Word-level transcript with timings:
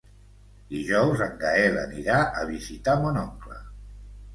Dijous 0.75 1.21
en 1.27 1.37
Gaël 1.45 1.79
anirà 1.85 2.19
a 2.43 2.49
visitar 2.51 3.01
mon 3.07 3.25
oncle. 3.31 3.65